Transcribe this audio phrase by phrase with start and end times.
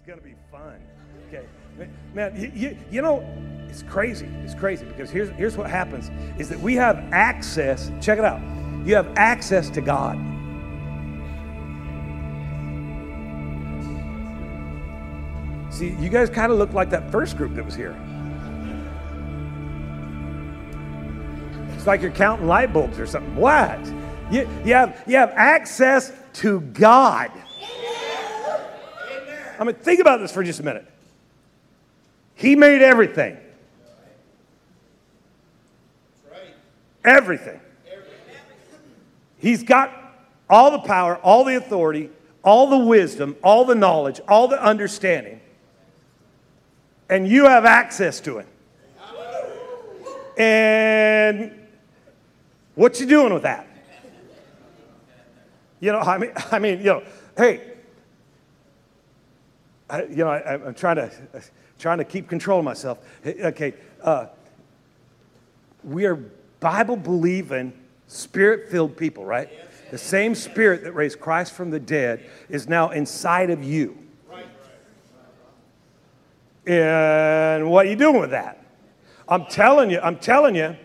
[0.00, 0.80] is going to be fun.
[1.28, 1.44] Okay.
[2.14, 3.24] Man, you, you, you know,
[3.68, 4.26] it's crazy.
[4.44, 7.90] It's crazy because here's, here's what happens is that we have access.
[8.00, 8.40] Check it out.
[8.86, 10.16] You have access to God.
[15.72, 17.96] See, you guys kind of look like that first group that was here.
[21.74, 23.36] It's like you're counting light bulbs or something.
[23.36, 23.78] What?
[24.30, 27.30] You, you, have, you have access to God.
[29.60, 30.86] I mean, think about this for just a minute.
[32.34, 33.36] He made everything.
[37.04, 37.60] Everything.
[39.38, 39.92] He's got
[40.48, 42.10] all the power, all the authority,
[42.42, 45.40] all the wisdom, all the knowledge, all the understanding.
[47.10, 48.46] And you have access to it.
[50.38, 51.52] And
[52.74, 53.66] what you doing with that?
[55.80, 57.02] You know, I mean, I mean, you know,
[57.36, 57.69] hey,
[59.90, 61.10] I, you know, I, am trying to
[61.78, 62.98] trying to keep control of myself.
[63.26, 64.26] Okay, uh,
[65.82, 66.16] we are
[66.60, 67.72] Bible believing,
[68.06, 69.48] spirit filled people, right?
[69.90, 73.96] The same spirit that raised Christ from the dead is now inside of you.
[76.66, 78.64] And what are you doing with that?
[79.28, 80.76] I'm telling you, I'm telling you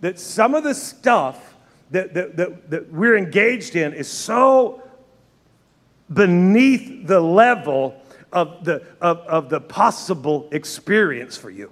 [0.00, 1.56] that some of the stuff
[1.90, 4.82] that, that, that, that we're engaged in is so
[6.12, 8.00] beneath the level
[8.32, 11.70] of the, of, of the possible experience for you.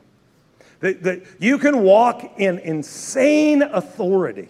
[0.81, 4.49] That, that you can walk in insane authority,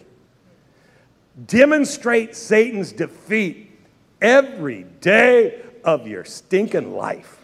[1.47, 3.71] demonstrate Satan's defeat
[4.21, 7.39] every day of your stinking life.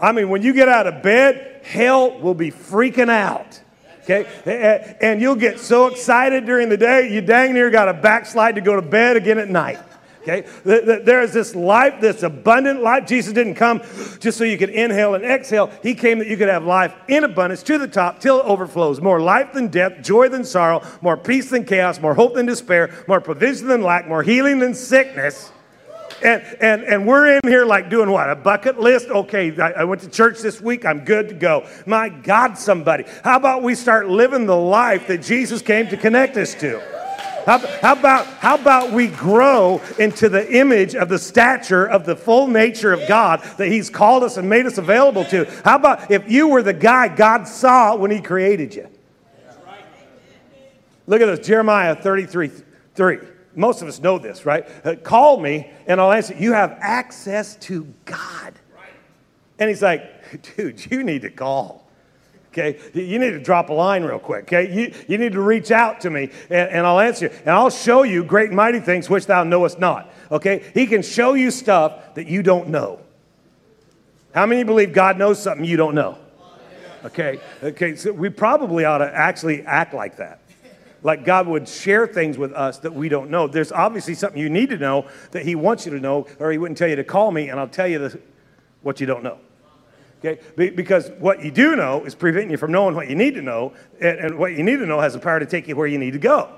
[0.00, 3.60] I mean, when you get out of bed, hell will be freaking out.
[4.02, 4.96] Okay?
[5.00, 8.60] And you'll get so excited during the day, you dang near got a backslide to
[8.60, 9.78] go to bed again at night.
[10.22, 10.46] Okay?
[10.64, 13.06] There is this life, this abundant life.
[13.06, 13.80] Jesus didn't come
[14.20, 15.70] just so you could inhale and exhale.
[15.82, 19.00] He came that you could have life in abundance to the top till it overflows.
[19.00, 23.04] More life than death, joy than sorrow, more peace than chaos, more hope than despair,
[23.08, 25.50] more provision than lack, more healing than sickness.
[26.22, 28.30] And, and, and we're in here like doing what?
[28.30, 29.08] A bucket list?
[29.08, 30.86] Okay, I, I, went to church this week.
[30.86, 31.66] I'm good to go.
[31.84, 33.04] My God, somebody.
[33.24, 37.01] How about we start living the life that Jesus came to connect us to?
[37.44, 42.14] How, how, about, how about we grow into the image of the stature of the
[42.14, 45.44] full nature of God that He's called us and made us available to?
[45.64, 48.88] How about if you were the guy God saw when He created you?
[51.06, 52.50] Look at this Jeremiah 33
[52.94, 53.18] 3.
[53.54, 54.66] Most of us know this, right?
[54.84, 56.34] Uh, call me and I'll answer.
[56.34, 58.54] You have access to God.
[59.58, 61.81] And He's like, dude, you need to call
[62.52, 62.78] okay?
[62.94, 64.72] You need to drop a line real quick, okay?
[64.72, 67.32] You, you need to reach out to me and, and I'll answer you.
[67.40, 70.70] And I'll show you great and mighty things which thou knowest not, okay?
[70.74, 73.00] He can show you stuff that you don't know.
[74.34, 76.18] How many believe God knows something you don't know?
[77.04, 80.38] Okay, okay, so we probably ought to actually act like that.
[81.02, 83.48] Like God would share things with us that we don't know.
[83.48, 86.58] There's obviously something you need to know that He wants you to know, or He
[86.58, 88.20] wouldn't tell you to call me and I'll tell you the,
[88.82, 89.38] what you don't know.
[90.24, 90.40] Okay?
[90.70, 93.72] Because what you do know is preventing you from knowing what you need to know,
[94.00, 96.12] and, what you need to know has the power to take you where you need
[96.12, 96.48] to go.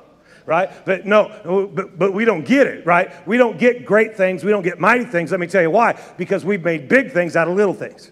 [0.46, 0.70] Right?
[0.84, 3.26] But no, but, but we don't get it, right?
[3.26, 5.30] We don't get great things, we don't get mighty things.
[5.30, 5.98] Let me tell you why.
[6.18, 8.10] Because we've made big things out of little things.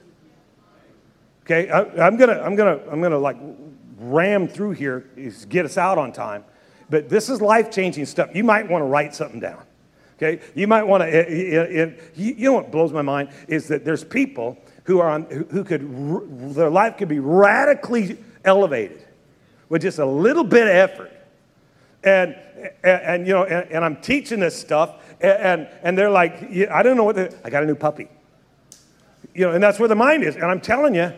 [1.43, 3.37] Okay, I, am gonna, I'm gonna, I'm gonna like
[3.99, 5.11] ram through here,
[5.51, 6.45] get us out on time.
[6.89, 8.31] But this is life changing stuff.
[8.35, 9.65] You might want to write something down.
[10.23, 11.95] Okay, you might want to.
[12.15, 16.55] You know what blows my mind is that there's people who, are on, who could,
[16.55, 19.05] their life could be radically elevated
[19.69, 21.11] with just a little bit of effort.
[22.05, 22.37] And,
[22.85, 26.83] and, and you know, and, and, I'm teaching this stuff, and, and they're like, I
[26.83, 28.09] don't know what, I got a new puppy.
[29.35, 30.35] You know, and that's where the mind is.
[30.35, 31.13] And I'm telling you,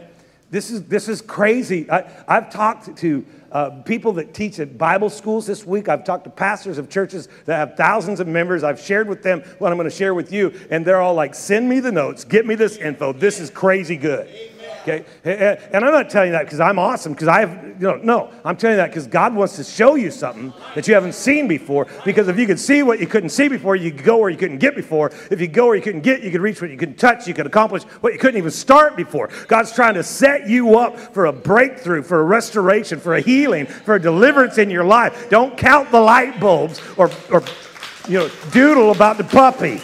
[0.50, 1.90] this is, this is crazy.
[1.90, 5.88] I, I've talked to uh, people that teach at Bible schools this week.
[5.88, 8.64] I've talked to pastors of churches that have thousands of members.
[8.64, 11.34] I've shared with them what I'm going to share with you, and they're all like,
[11.34, 13.12] send me the notes, get me this info.
[13.12, 14.28] This is crazy good.
[14.86, 15.04] Okay?
[15.24, 18.30] And I'm not telling you that because I'm awesome, because I have, you know, no.
[18.44, 21.48] I'm telling you that because God wants to show you something that you haven't seen
[21.48, 21.86] before.
[22.04, 24.36] Because if you could see what you couldn't see before, you could go where you
[24.36, 25.10] couldn't get before.
[25.30, 27.32] If you go where you couldn't get, you could reach what you couldn't touch, you
[27.32, 29.30] could accomplish what you couldn't even start before.
[29.48, 33.64] God's trying to set you up for a breakthrough, for a restoration, for a healing,
[33.64, 35.30] for a deliverance in your life.
[35.30, 37.42] Don't count the light bulbs or, or
[38.06, 39.80] you know, doodle about the puppy.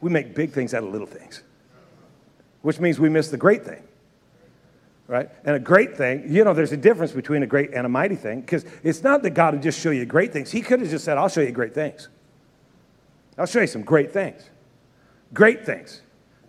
[0.00, 1.42] We make big things out of little things,
[2.62, 3.82] which means we miss the great thing.
[5.06, 5.30] Right?
[5.44, 8.14] And a great thing, you know, there's a difference between a great and a mighty
[8.14, 10.50] thing because it's not that God would just show you great things.
[10.50, 12.08] He could have just said, I'll show you great things.
[13.38, 14.50] I'll show you some great things.
[15.32, 16.02] Great things.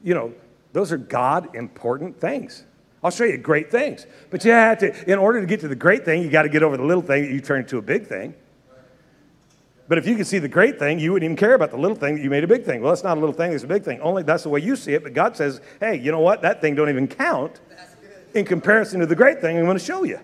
[0.04, 0.34] You know,
[0.74, 2.66] those are God important things.
[3.02, 4.06] I'll show you great things.
[4.30, 6.50] But you have to, in order to get to the great thing, you got to
[6.50, 8.34] get over the little thing that you turn into a big thing.
[9.90, 11.98] But if you could see the great thing, you wouldn't even care about the little
[11.98, 12.80] thing that you made a big thing.
[12.82, 14.00] Well, that's not a little thing, it's a big thing.
[14.02, 15.02] Only that's the way you see it.
[15.02, 16.44] But God says, hey, you know what?
[16.44, 17.60] That thing don't even count
[18.36, 20.20] in comparison to the great thing I'm going to show you.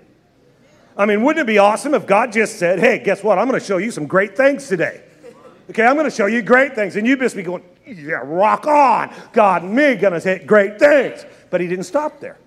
[0.95, 3.39] I mean, wouldn't it be awesome if God just said, hey, guess what?
[3.39, 5.01] I'm going to show you some great things today.
[5.71, 6.95] Okay, I'm going to show you great things.
[6.95, 9.11] And you'd just be going, yeah, rock on.
[9.33, 11.25] God and me going to say great things.
[11.49, 12.37] But he didn't stop there.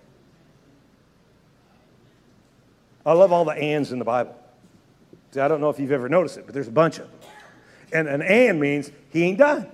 [3.04, 4.37] I love all the ands in the Bible.
[5.30, 7.30] See, I don't know if you've ever noticed it, but there's a bunch of them.
[7.92, 9.70] And an and means he ain't done.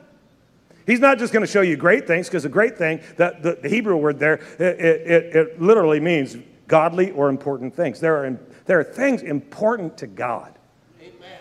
[0.86, 3.58] He's not just going to show you great things, because a great thing, that the,
[3.62, 6.36] the, Hebrew word there, it, it, it, literally means
[6.68, 8.00] godly or important things.
[8.00, 10.54] There are, there are things important to God.
[11.00, 11.38] Amen.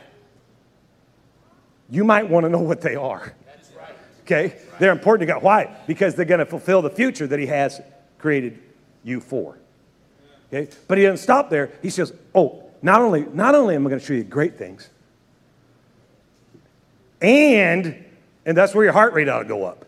[1.89, 3.33] You might want to know what they are.
[3.45, 3.95] That's right.
[4.21, 4.56] Okay?
[4.80, 5.44] They're important to God.
[5.44, 5.75] Why?
[5.88, 7.81] Because they're going to fulfill the future that He has
[8.19, 8.62] created
[9.04, 9.57] you for.
[10.54, 10.71] Okay?
[10.88, 11.74] But He doesn't stop there.
[11.81, 14.89] He says, oh, not only, not only am I going to show you great things,
[17.21, 18.03] and,
[18.45, 19.85] and that's where your heart rate ought to go up.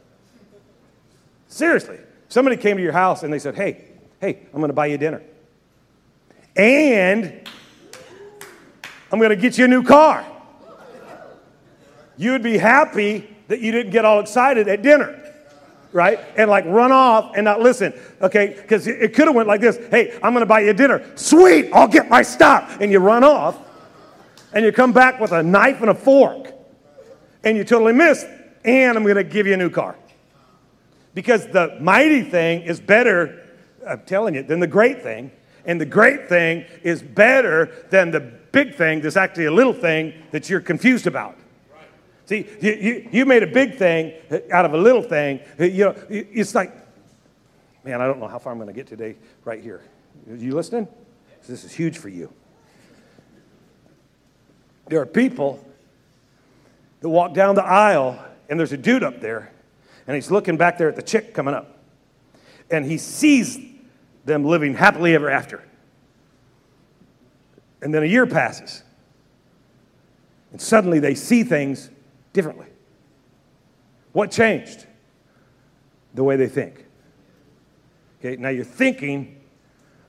[1.49, 1.99] Seriously.
[2.29, 3.83] Somebody came to your house and they said, hey,
[4.21, 5.21] hey, I'm going to buy you dinner.
[6.55, 7.47] And
[9.11, 10.25] I'm going to get you a new car.
[12.17, 15.24] You'd be happy that you didn't get all excited at dinner
[15.95, 16.19] right?
[16.35, 18.57] And like run off and not listen, okay?
[18.61, 21.01] Because it could have went like this Hey, I'm gonna buy you dinner.
[21.15, 22.77] Sweet, I'll get my stuff.
[22.81, 23.57] And you run off
[24.53, 26.51] and you come back with a knife and a fork
[27.45, 28.25] and you totally miss,
[28.65, 29.95] and I'm gonna give you a new car.
[31.13, 33.43] Because the mighty thing is better,
[33.87, 35.31] I'm telling you, than the great thing.
[35.63, 40.13] And the great thing is better than the big thing that's actually a little thing
[40.31, 41.37] that you're confused about.
[42.25, 45.39] See, you, you, you, made a big thing uh, out of a little thing.
[45.59, 46.73] Uh, you know, it's like,
[47.83, 49.83] man, I don't know how far I'm going to get today right here.
[50.29, 50.87] Are you listening?
[51.47, 52.33] This is huge for you.
[54.87, 55.63] There are people
[57.01, 58.19] that walk down the aisle,
[58.49, 59.51] and there's a dude up there,
[60.07, 61.77] and he's looking back there at the chick coming up.
[62.71, 63.59] And he sees
[64.25, 65.63] them living happily ever after.
[67.83, 68.81] And then a year passes.
[70.51, 71.91] And suddenly they see things
[72.35, 72.67] differently.
[74.11, 74.85] What changed?
[76.13, 76.85] The way they think.
[78.19, 79.41] Okay, now you're thinking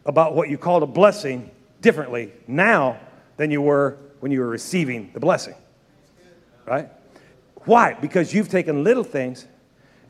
[0.05, 1.51] about what you called a blessing
[1.81, 2.99] differently now
[3.37, 5.55] than you were when you were receiving the blessing.
[6.67, 6.91] Right?
[7.65, 7.95] Why?
[7.95, 9.47] Because you've taken little things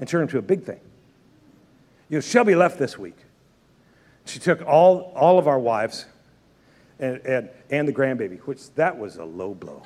[0.00, 0.80] and turned them to a big thing.
[2.08, 3.16] You know, Shelby left this week.
[4.24, 6.06] She took all, all of our wives
[6.98, 9.82] and, and, and the grandbaby, which that was a low blow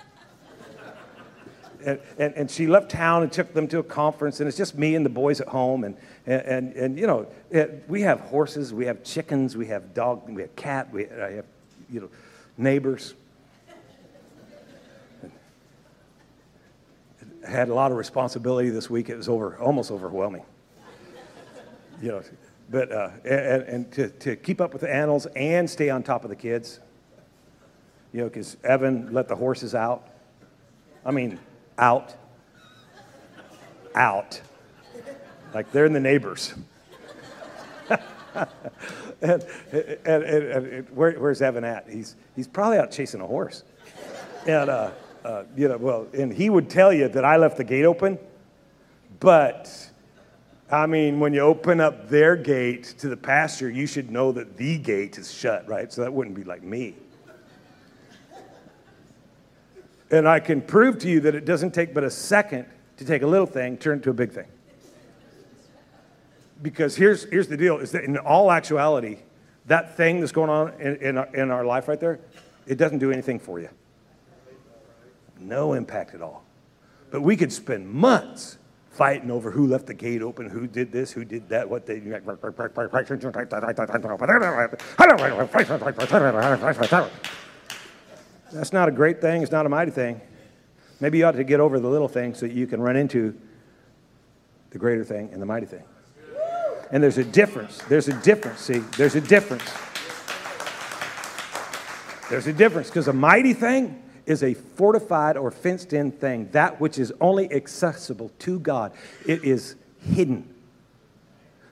[1.84, 4.76] and, and, and, she left town and took them to a conference, and it's just
[4.76, 5.84] me and the boys at home.
[5.84, 5.96] And,
[6.26, 10.42] and, and, you know, it, we have horses, we have chickens, we have dog, we
[10.42, 11.46] have cat, we I have,
[11.90, 12.08] you know,
[12.56, 13.14] neighbors.
[17.46, 19.08] I had a lot of responsibility this week.
[19.08, 20.44] It was over, almost overwhelming.
[22.02, 22.22] You know,
[22.70, 26.24] but, uh, and, and to, to keep up with the animals and stay on top
[26.24, 26.80] of the kids.
[28.12, 30.08] You know, because Evan let the horses out.
[31.04, 31.38] I mean,
[31.80, 32.14] out,
[33.94, 34.40] out.
[35.52, 36.54] Like they're in the neighbors.
[37.90, 41.88] and, and, and, and where, where's Evan at?
[41.88, 43.64] He's, he's probably out chasing a horse.
[44.46, 44.90] And, uh,
[45.24, 48.18] uh, you know, well, and he would tell you that I left the gate open,
[49.18, 49.90] but
[50.70, 54.56] I mean, when you open up their gate to the pasture, you should know that
[54.56, 55.92] the gate is shut, right?
[55.92, 56.94] So that wouldn't be like me.
[60.10, 63.22] And I can prove to you that it doesn't take but a second to take
[63.22, 64.48] a little thing, turn it to a big thing.
[66.62, 69.18] Because here's, here's the deal is that in all actuality,
[69.66, 72.20] that thing that's going on in, in, our, in our life right there,
[72.66, 73.68] it doesn't do anything for you.
[75.38, 76.44] No impact at all.
[77.10, 78.58] But we could spend months
[78.90, 82.00] fighting over who left the gate open, who did this, who did that, what they.
[88.52, 89.42] That's not a great thing.
[89.42, 90.20] It's not a mighty thing.
[91.00, 93.34] Maybe you ought to get over the little thing so you can run into
[94.70, 95.84] the greater thing and the mighty thing.
[96.90, 97.78] And there's a difference.
[97.88, 98.60] There's a difference.
[98.60, 99.70] See, there's a difference.
[102.28, 106.80] There's a difference because a mighty thing is a fortified or fenced in thing, that
[106.80, 108.92] which is only accessible to God.
[109.26, 110.48] It is hidden.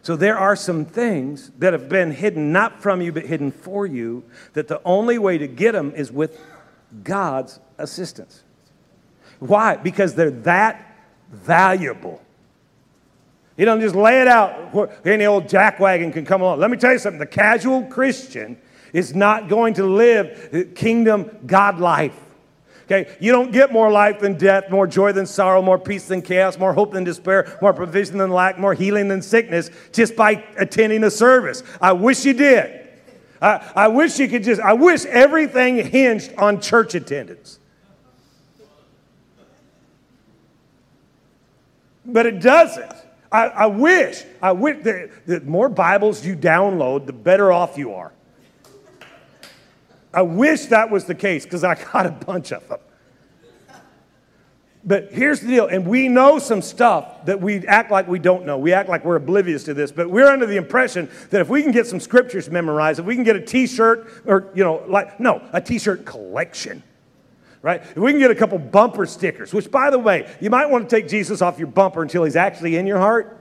[0.03, 3.87] So there are some things that have been hidden, not from you, but hidden for
[3.87, 6.41] you, that the only way to get them is with
[7.03, 8.43] God's assistance.
[9.39, 9.77] Why?
[9.77, 10.97] Because they're that
[11.31, 12.23] valuable.
[13.57, 14.75] You don't just lay it out.
[15.05, 16.61] Any old jackwagon can come along.
[16.61, 18.57] Let me tell you something the casual Christian
[18.93, 22.15] is not going to live the kingdom God life.
[22.85, 26.23] Okay, you don't get more life than death, more joy than sorrow, more peace than
[26.23, 30.43] chaos, more hope than despair, more provision than lack, more healing than sickness just by
[30.57, 31.63] attending a service.
[31.83, 32.88] I wish you did.
[33.41, 37.59] I, I wish you could just, I wish everything hinged on church attendance.
[42.05, 42.93] But it doesn't.
[43.31, 47.93] I, I wish, I wish that the more Bibles you download, the better off you
[47.93, 48.13] are.
[50.13, 52.79] I wish that was the case because I got a bunch of them.
[54.85, 58.47] But here's the deal, and we know some stuff that we act like we don't
[58.47, 58.59] know.
[58.59, 61.63] We act like we're oblivious to this, but we're under the impression that if we
[61.63, 64.85] can get some scriptures memorized, if we can get a t shirt, or, you know,
[64.87, 66.83] like, no, a t shirt collection,
[67.61, 67.83] right?
[67.83, 70.89] If we can get a couple bumper stickers, which, by the way, you might want
[70.89, 73.35] to take Jesus off your bumper until he's actually in your heart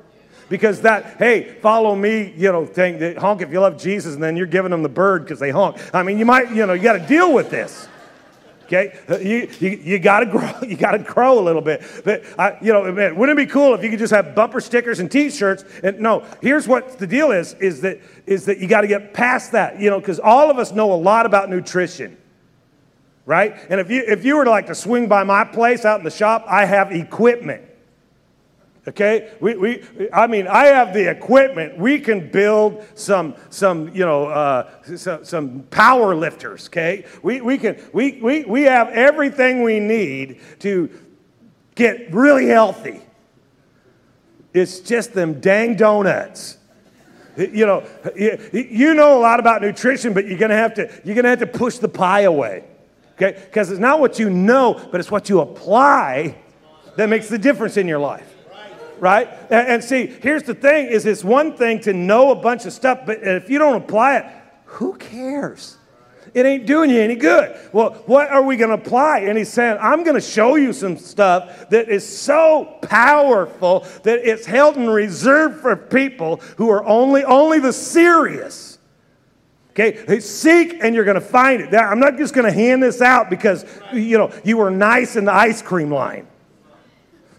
[0.50, 4.38] because that hey follow me you know thing honk if you love jesus and then
[4.38, 6.84] you're giving them the bird because they honk i mean you might you know you
[6.84, 7.90] got to deal with this
[8.68, 8.98] okay?
[9.10, 11.84] Uh, you, you, you got to grow you got to grow a little bit.
[12.04, 14.62] But I, you know man, wouldn't it be cool if you could just have bumper
[14.62, 15.66] stickers and t-shirts?
[15.84, 19.14] And no here's what the deal is is that is that you got to get
[19.14, 22.18] past that you know because all of us know a lot about nutrition
[23.26, 23.58] right?
[23.70, 26.06] And if you if you were to like to swing by my place out in
[26.06, 27.62] the shop i have equipment
[28.88, 31.78] Okay, we, we, I mean, I have the equipment.
[31.78, 36.68] We can build some, some, you know, uh, some, some power lifters.
[36.68, 40.90] Okay, we, we can, we, we, we have everything we need to
[41.76, 43.02] get really healthy.
[44.54, 46.58] It's just them dang donuts.
[47.36, 51.28] You know, you know a lot about nutrition, but you're gonna have to, you're gonna
[51.28, 52.64] have to push the pie away.
[53.16, 56.38] Okay, because it's not what you know, but it's what you apply
[56.96, 58.36] that makes the difference in your life
[59.00, 59.30] right?
[59.50, 62.74] And, and, see, here's the thing: is it's one thing to know a bunch of
[62.74, 64.26] stuff, but if you don't apply it,
[64.66, 65.78] who cares?
[66.34, 67.58] It ain't doing you any good.
[67.72, 69.22] Well, what are we going to apply?
[69.22, 74.20] And he's saying, I'm going to show you some stuff that is so powerful that
[74.20, 78.78] it's held in reserve for people who are only only the serious.
[79.72, 81.74] Okay, seek and you're going to find it.
[81.74, 83.64] I'm not just going to hand this out because
[83.94, 86.28] you know you were nice in the ice cream line.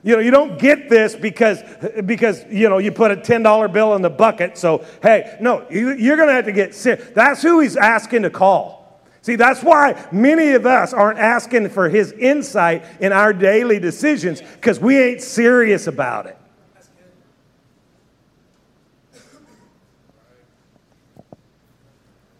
[0.03, 1.63] You know, you don't get this because,
[2.05, 4.57] because you know, you put a $10 bill in the bucket.
[4.57, 7.15] So, hey, no, you, you're going to have to get sick.
[7.15, 8.79] That's who he's asking to call.
[9.23, 14.41] See, that's why many of us aren't asking for his insight in our daily decisions
[14.41, 16.39] because we ain't serious about it.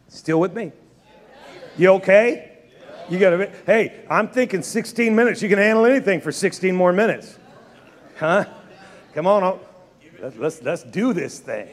[0.09, 0.73] Still with me?
[1.77, 2.53] You okay?
[3.09, 5.43] You got to, hey, I'm thinking 16 minutes.
[5.43, 7.39] You can handle anything for 16 more minutes.
[8.19, 8.45] Huh?
[9.15, 9.61] Come on.
[10.21, 11.69] Let's, let's, let's do this thing.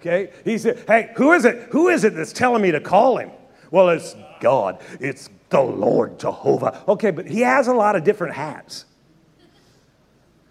[0.00, 0.32] Okay?
[0.44, 1.68] He said, Hey, who is it?
[1.70, 3.30] Who is it that's telling me to call him?
[3.70, 4.80] Well, it's God.
[5.00, 6.82] It's the Lord Jehovah.
[6.88, 8.84] Okay, but he has a lot of different hats.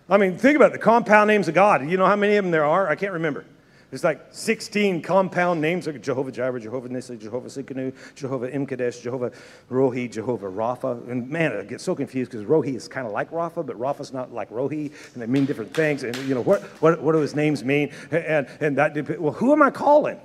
[0.09, 1.87] I mean, think about it, the compound names of God.
[1.89, 2.89] You know how many of them there are?
[2.89, 3.45] I can't remember.
[3.91, 9.33] There's like 16 compound names like Jehovah Jireh, Jehovah Nissi, Jehovah Tsidkenu, Jehovah Imkadesh, Jehovah
[9.69, 11.09] Rohi, Jehovah Rapha.
[11.09, 14.13] And man, I get so confused because Rohi is kind of like Rapha, but Rapha's
[14.13, 16.03] not like Rohi, and they mean different things.
[16.03, 17.91] And you know, what, what, what do his names mean?
[18.11, 20.21] And, and that, well, who am I calling?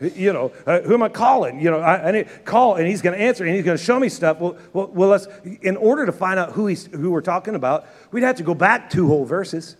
[0.00, 1.58] You know, uh, who am I calling?
[1.58, 3.82] You know, I, I need call, and he's going to answer, and he's going to
[3.82, 4.38] show me stuff.
[4.38, 5.26] Well, well, well, let's.
[5.62, 8.54] In order to find out who he's who we're talking about, we'd have to go
[8.54, 9.76] back two whole verses.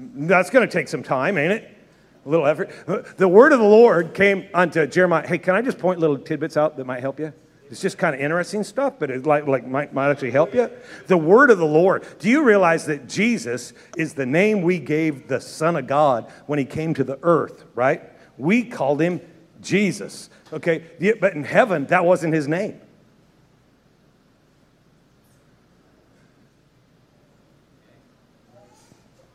[0.00, 1.76] That's going to take some time, ain't it?
[2.24, 2.70] A little effort.
[3.16, 5.26] The word of the Lord came unto Jeremiah.
[5.26, 7.32] Hey, can I just point little tidbits out that might help you?
[7.70, 10.70] It's just kind of interesting stuff, but it like, like might, might actually help you.
[11.06, 12.04] The word of the Lord.
[12.18, 16.58] Do you realize that Jesus is the name we gave the Son of God when
[16.58, 18.02] he came to the earth, right?
[18.36, 19.20] We called him
[19.60, 20.30] Jesus.
[20.52, 20.84] Okay,
[21.20, 22.80] but in heaven, that wasn't his name.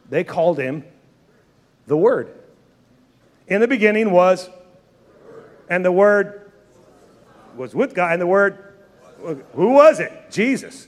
[0.09, 0.83] They called him
[1.88, 2.33] the Word.
[3.47, 4.50] In the beginning was,
[5.69, 6.51] and the Word
[7.55, 8.74] was with God, and the Word,
[9.53, 10.12] who was it?
[10.31, 10.88] Jesus.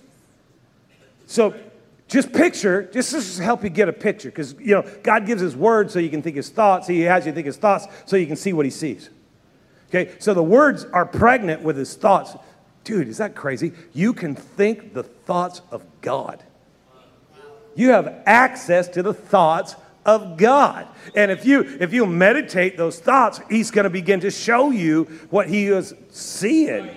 [1.26, 1.54] So
[2.08, 5.56] just picture, just to help you get a picture, because you know God gives His
[5.56, 6.88] Word so you can think His thoughts.
[6.88, 9.10] He has you think His thoughts so you can see what He sees.
[9.90, 12.36] Okay, so the words are pregnant with His thoughts.
[12.84, 13.74] Dude, is that crazy?
[13.94, 16.44] You can think the thoughts of God.
[17.78, 20.88] You have access to the thoughts of God.
[21.16, 25.04] And if you if you meditate those thoughts, he's going to begin to show you
[25.30, 26.90] what he is seeing.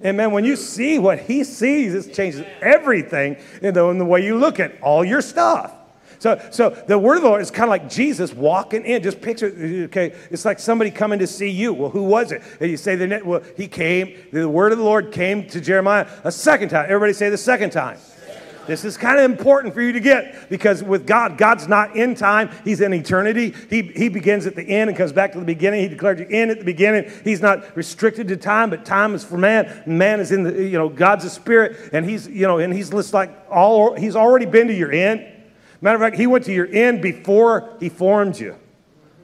[0.00, 4.04] And man, when you see what he sees, it changes everything in the, in the
[4.04, 5.72] way you look at all your stuff.
[6.18, 9.02] So, so the word of the Lord is kind of like Jesus walking in.
[9.02, 9.46] Just picture,
[9.86, 11.72] okay, it's like somebody coming to see you.
[11.72, 12.42] Well, who was it?
[12.60, 16.06] And you say, the, well, he came, the word of the Lord came to Jeremiah
[16.24, 16.86] a second time.
[16.86, 17.98] Everybody say the second time.
[18.66, 22.14] This is kind of important for you to get because with God, God's not in
[22.14, 23.54] time, He's in eternity.
[23.70, 25.82] He, he begins at the end and comes back to the beginning.
[25.82, 27.10] He declared you in at the beginning.
[27.24, 29.82] He's not restricted to time, but time is for man.
[29.86, 32.90] Man is in the, you know, God's a spirit, and He's, you know, and He's
[32.90, 35.26] just like all, He's already been to your end.
[35.80, 38.56] Matter of fact, He went to your end before He formed you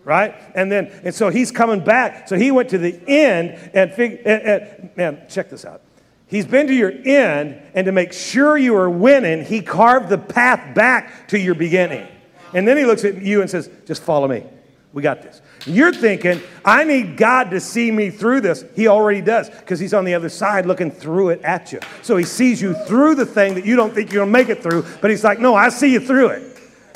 [0.05, 0.35] right?
[0.55, 2.27] And then, and so he's coming back.
[2.27, 5.83] So he went to the end and, fig- and, man, check this out.
[6.31, 10.19] He's been to your end, and to make sure you are winning, he carved the
[10.19, 12.07] path back to your beginning.
[12.55, 14.45] And then he looks at you and says, Just follow me.
[14.93, 15.43] We got this.
[15.67, 18.65] You're thinking, I need God to see me through this.
[18.75, 21.81] He already does because he's on the other side looking through it at you.
[22.03, 24.49] So he sees you through the thing that you don't think you're going to make
[24.49, 26.47] it through, but he's like, No, I see you through it.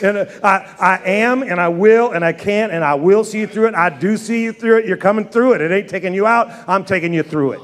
[0.00, 3.40] And uh, I, I am, and I will, and I can, and I will see
[3.40, 3.74] you through it.
[3.74, 4.86] I do see you through it.
[4.86, 5.60] You're coming through it.
[5.60, 7.60] It ain't taking you out, I'm taking you through it.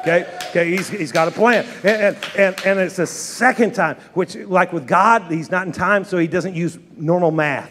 [0.00, 0.26] Okay?
[0.50, 1.66] Okay, he's, he's got a plan.
[1.84, 6.04] And, and, and it's the second time, which, like with God, he's not in time,
[6.04, 7.70] so he doesn't use normal math.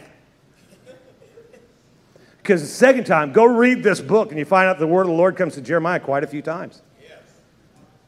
[2.38, 5.08] Because the second time, go read this book and you find out the word of
[5.08, 6.82] the Lord comes to Jeremiah quite a few times.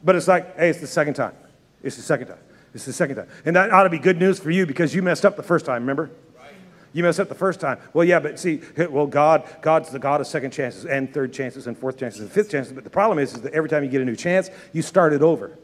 [0.03, 1.33] But it's like, hey, it's the second time.
[1.83, 2.39] It's the second time.
[2.73, 3.27] It's the second time.
[3.45, 5.65] And that ought to be good news for you because you messed up the first
[5.65, 6.09] time, remember?
[6.93, 7.79] You messed up the first time.
[7.93, 11.67] Well, yeah, but see, well, God, God's the God of second chances and third chances
[11.67, 12.73] and fourth chances and fifth chances.
[12.73, 15.13] But the problem is, is that every time you get a new chance, you start
[15.13, 15.57] it over.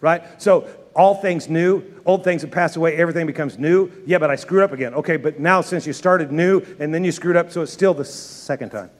[0.00, 0.40] Right?
[0.40, 3.90] So all things new, old things have passed away, everything becomes new.
[4.06, 4.94] Yeah, but I screwed up again.
[4.94, 7.94] Okay, but now since you started new and then you screwed up, so it's still
[7.94, 8.90] the second time.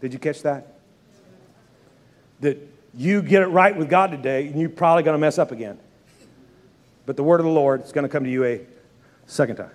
[0.00, 0.74] Did you catch that?
[2.40, 2.58] That
[2.94, 5.78] you get it right with God today, and you're probably going to mess up again.
[7.06, 8.60] But the word of the Lord is going to come to you a
[9.26, 9.70] second time.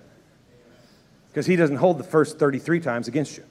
[1.30, 3.44] Because he doesn't hold the first 33 times against you.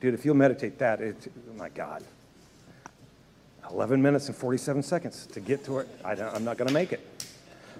[0.00, 2.02] Dude, if you'll meditate that, it, oh my God.
[3.70, 5.88] 11 minutes and 47 seconds to get to it.
[6.04, 7.00] I am not going to make it.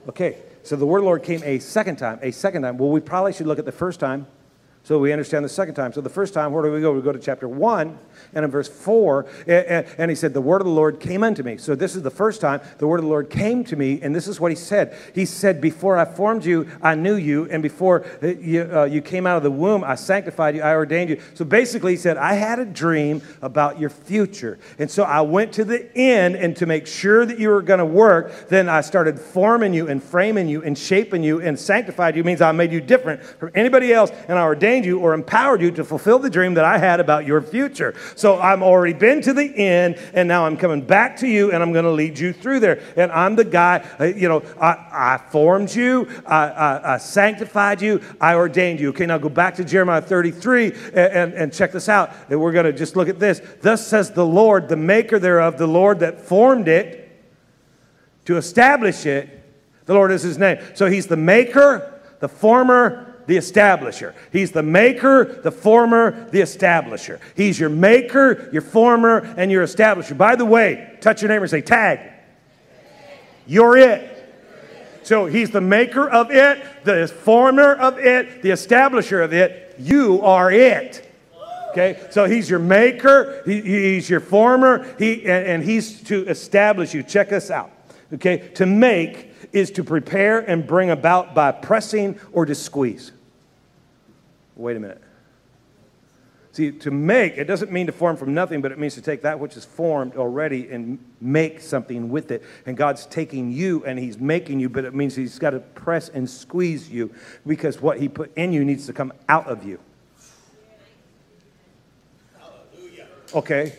[0.08, 2.78] Okay, so the word Lord came a second time, a second time.
[2.78, 4.26] Well, we probably should look at the first time
[4.86, 5.92] so we understand the second time.
[5.92, 6.92] So the first time, where do we go?
[6.92, 7.98] We go to chapter 1
[8.34, 11.56] and in verse 4, and he said, The word of the Lord came unto me.
[11.56, 14.14] So this is the first time the word of the Lord came to me, and
[14.14, 14.96] this is what he said.
[15.12, 19.02] He said, Before I formed you, I knew you, and before uh, you, uh, you
[19.02, 21.20] came out of the womb, I sanctified you, I ordained you.
[21.34, 24.56] So basically, he said, I had a dream about your future.
[24.78, 27.80] And so I went to the end, and to make sure that you were going
[27.80, 32.14] to work, then I started forming you and framing you and shaping you and sanctified
[32.14, 35.60] you, means I made you different from anybody else, and I ordained you or empowered
[35.60, 37.94] you to fulfill the dream that I had about your future.
[38.14, 41.62] So I'm already been to the end, and now I'm coming back to you, and
[41.62, 42.82] I'm going to lead you through there.
[42.96, 47.80] And I'm the guy, uh, you know, I, I formed you, I, I, I, sanctified
[47.80, 48.90] you, I ordained you.
[48.90, 52.10] Okay, now go back to Jeremiah 33 and, and, and check this out.
[52.28, 53.40] And we're going to just look at this.
[53.62, 57.06] Thus says the Lord, the maker thereof, the Lord that formed it
[58.26, 59.32] to establish it.
[59.86, 60.58] The Lord is his name.
[60.74, 64.14] So he's the maker, the former, the establisher.
[64.32, 67.20] He's the maker, the former, the establisher.
[67.34, 70.16] He's your maker, your former, and your establisher.
[70.16, 72.00] By the way, touch your neighbor and say, tag.
[73.46, 74.12] You're it.
[75.02, 79.76] So he's the maker of it, the former of it, the establisher of it.
[79.78, 81.02] You are it.
[81.70, 86.94] Okay, so he's your maker, he, he's your former, he, and, and he's to establish
[86.94, 87.02] you.
[87.02, 87.70] Check us out.
[88.14, 93.12] Okay, to make is to prepare and bring about by pressing or to squeeze.
[94.56, 95.02] Wait a minute.
[96.56, 99.20] See, to make, it doesn't mean to form from nothing, but it means to take
[99.22, 102.42] that which is formed already and make something with it.
[102.64, 106.08] And God's taking you and He's making you, but it means He's got to press
[106.08, 107.12] and squeeze you
[107.46, 109.78] because what He put in you needs to come out of you.
[113.34, 113.76] Okay.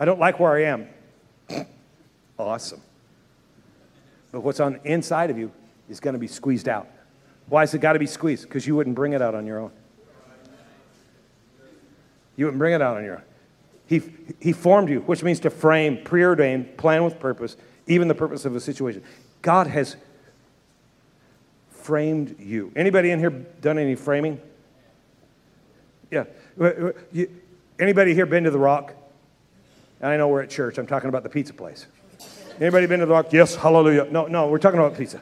[0.00, 0.88] I don't like where I am.
[2.40, 2.80] awesome.
[4.32, 5.52] But what's on the inside of you
[5.88, 6.88] is going to be squeezed out.
[7.48, 8.44] Why has it got to be squeezed?
[8.44, 9.70] Because you wouldn't bring it out on your own.
[12.36, 13.22] You wouldn't bring it out on your own.
[13.86, 14.02] He,
[14.40, 17.56] he formed you, which means to frame, preordain, plan with purpose,
[17.86, 19.02] even the purpose of a situation.
[19.42, 19.96] God has
[21.70, 22.72] framed you.
[22.74, 24.40] Anybody in here done any framing?
[26.10, 26.24] Yeah.
[27.78, 28.92] Anybody here been to the Rock?
[30.02, 30.78] I know we're at church.
[30.78, 31.86] I'm talking about the pizza place.
[32.60, 33.32] Anybody been to the Rock?
[33.32, 34.08] Yes, hallelujah.
[34.10, 35.20] No, no, we're talking about pizza.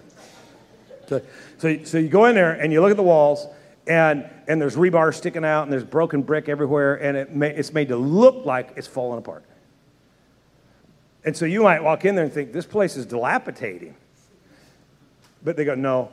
[1.07, 1.23] So,
[1.59, 3.47] so, so you go in there and you look at the walls
[3.87, 7.73] and, and there's rebar sticking out, and there's broken brick everywhere, and it may, it's
[7.73, 9.45] made to look like it's falling apart.
[11.25, 13.95] And so you might walk in there and think, this place is dilapidating.
[15.43, 16.11] But they go, no.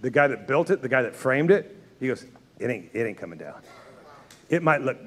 [0.00, 2.24] The guy that built it, the guy that framed it, he goes,
[2.58, 3.60] it ain't, it ain't coming down.
[4.48, 4.98] It might look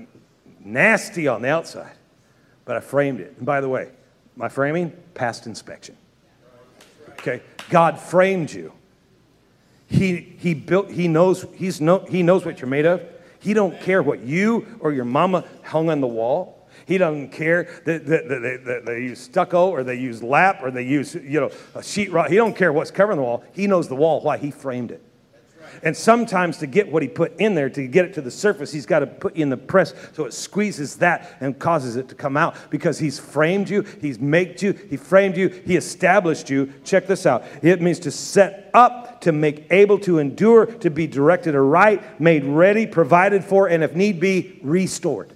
[0.63, 1.95] nasty on the outside,
[2.65, 3.35] but I framed it.
[3.37, 3.89] And by the way,
[4.35, 5.97] my framing passed inspection.
[7.19, 7.41] Okay?
[7.69, 8.71] God framed you.
[9.87, 13.03] He, he built, he knows, he's no, he knows what you're made of.
[13.39, 16.67] He don't care what you or your mama hung on the wall.
[16.85, 20.71] He doesn't care that, that, that, that, they use stucco or they use lap or
[20.71, 22.29] they use, you know, a sheetrock.
[22.29, 23.43] He don't care what's covering the wall.
[23.53, 25.01] He knows the wall, why he framed it.
[25.83, 28.71] And sometimes to get what he put in there, to get it to the surface,
[28.71, 32.09] he's got to put you in the press so it squeezes that and causes it
[32.09, 36.49] to come out because he's framed you, he's made you, he framed you, he established
[36.49, 36.71] you.
[36.83, 37.43] Check this out.
[37.61, 42.43] It means to set up, to make able to endure, to be directed aright, made
[42.43, 45.31] ready, provided for, and if need be, restored.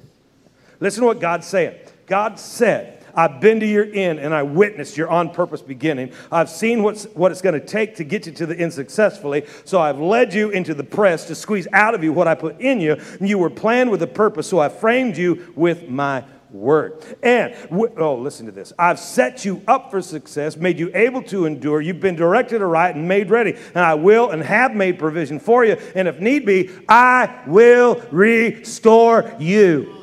[0.80, 1.75] Listen to what God's saying.
[2.06, 6.14] God said, I've been to your end and I witnessed your on purpose beginning.
[6.32, 9.46] I've seen what's, what it's going to take to get you to the end successfully.
[9.66, 12.62] So I've led you into the press to squeeze out of you what I put
[12.62, 12.96] in you.
[13.20, 17.04] You were planned with a purpose, so I framed you with my word.
[17.22, 17.54] And,
[17.98, 18.72] oh, listen to this.
[18.80, 21.82] I've set you up for success, made you able to endure.
[21.82, 23.52] You've been directed aright and made ready.
[23.52, 25.74] And I will and have made provision for you.
[25.94, 29.99] And if need be, I will restore you.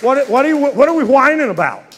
[0.00, 1.96] What, what, are, you, what are we whining about?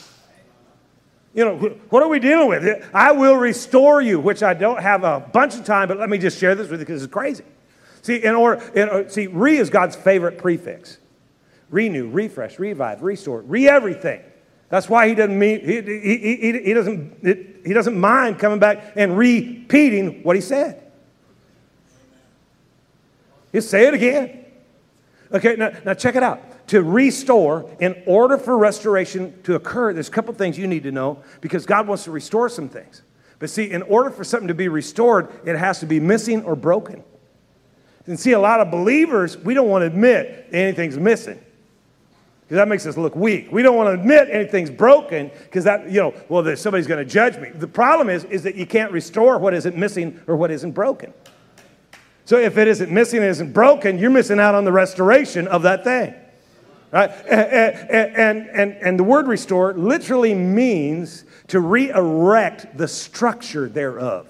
[1.35, 1.57] You know,
[1.89, 2.85] what are we dealing with?
[2.93, 6.19] I will restore you, which I don't have a bunch of time, but let me
[6.19, 7.45] just share this with you because it's crazy.
[8.03, 10.99] See, in order, in, see, re is God's favorite prefix.
[11.71, 14.21] Renew, refresh, revive, restore, re everything.
[14.69, 18.93] That's why he doesn't mean he, he, he, he doesn't he doesn't mind coming back
[18.97, 20.83] and repeating what he said.
[23.53, 24.45] He'll say it again.
[25.31, 30.09] Okay, now, now check it out to restore, in order for restoration to occur, there's
[30.09, 33.03] a couple things you need to know because God wants to restore some things.
[33.39, 36.57] But see, in order for something to be restored, it has to be missing or
[36.57, 37.05] broken.
[38.07, 41.39] And see, a lot of believers, we don't want to admit anything's missing
[42.41, 43.53] because that makes us look weak.
[43.53, 47.13] We don't want to admit anything's broken because that, you know, well, somebody's going to
[47.13, 47.51] judge me.
[47.51, 51.13] The problem is, is that you can't restore what isn't missing or what isn't broken.
[52.25, 55.65] So if it isn't missing, it isn't broken, you're missing out on the restoration of
[55.65, 56.15] that thing.
[56.93, 57.11] Right?
[57.27, 64.29] And, and, and, the word restore literally means to re erect the structure thereof.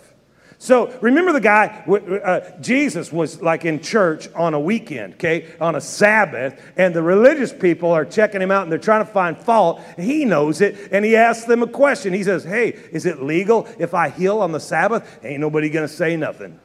[0.58, 5.74] So remember the guy, uh, Jesus was like in church on a weekend, okay, on
[5.74, 9.36] a Sabbath, and the religious people are checking him out and they're trying to find
[9.36, 9.82] fault.
[9.98, 12.12] He knows it, and he asks them a question.
[12.12, 15.18] He says, Hey, is it legal if I heal on the Sabbath?
[15.24, 16.60] Ain't nobody gonna say nothing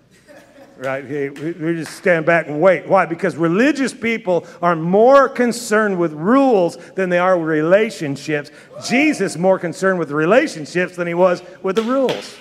[0.77, 1.03] right?
[1.07, 2.87] We just stand back and wait.
[2.87, 3.05] Why?
[3.05, 8.51] Because religious people are more concerned with rules than they are with relationships.
[8.85, 12.37] Jesus more concerned with relationships than he was with the rules.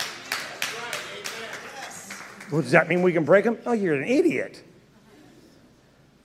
[2.53, 3.59] Well, does that mean we can break them?
[3.67, 4.63] Oh, you're an idiot.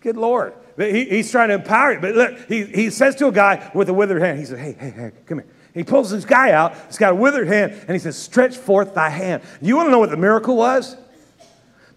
[0.01, 0.53] Good Lord.
[0.77, 1.99] He, he's trying to empower you.
[1.99, 4.75] But look, he, he says to a guy with a withered hand, he says, Hey,
[4.79, 5.47] hey, hey, come here.
[5.73, 6.75] He pulls this guy out.
[6.87, 9.41] He's got a withered hand, and he says, Stretch forth thy hand.
[9.61, 10.97] You want to know what the miracle was?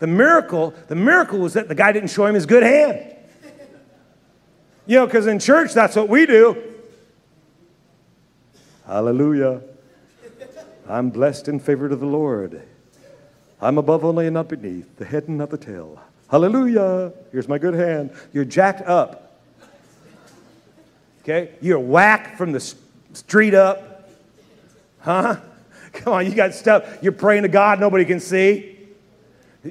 [0.05, 3.17] The miracle, the miracle was that the guy didn't show him his good hand.
[4.85, 6.63] You know, because in church, that's what we do.
[8.87, 9.63] Hallelujah.
[10.87, 12.61] I'm blessed and favored of the Lord.
[13.63, 15.99] I'm above only and not beneath, the head and not the tail.
[16.31, 17.11] Hallelujah.
[17.33, 18.11] Here's my good hand.
[18.35, 19.41] You're jacked up.
[21.23, 21.53] Okay?
[21.63, 22.61] You're whack from the
[23.15, 24.11] street up.
[24.99, 25.37] Huh?
[25.95, 26.99] Come on, you got stuff.
[27.01, 28.74] You're praying to God nobody can see.